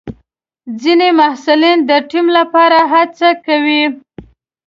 ځینې 0.81 1.09
محصلین 1.19 1.77
د 1.89 1.91
ټیم 2.09 2.27
لپاره 2.37 2.79
هڅه 2.93 3.29
کوي. 3.45 3.83